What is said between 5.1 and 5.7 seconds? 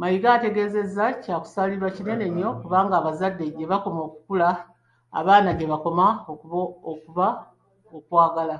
abaana gye